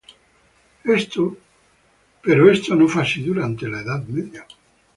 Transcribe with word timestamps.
Pero 2.23 2.49
esto 2.51 2.75
no 2.75 2.87
fue 2.87 3.03
así 3.03 3.21
durante 3.21 3.67
la 3.69 3.81
Edad 3.81 4.03
Media. 4.05 4.47